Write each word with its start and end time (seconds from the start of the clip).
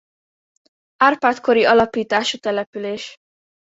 Árpád-kori 0.97 1.65
alapítású 1.65 2.37
település. 2.37 3.15